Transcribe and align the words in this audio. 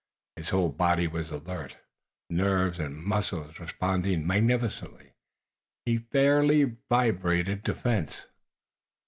His 0.35 0.49
whole 0.49 0.69
body 0.71 1.05
was 1.07 1.29
alert, 1.29 1.77
nerves 2.27 2.79
and 2.79 2.97
muscles 2.97 3.59
responding 3.59 4.25
magnificently. 4.25 5.13
He 5.85 5.99
fairly 5.99 6.77
vibrated 6.89 7.61
defense. 7.61 8.25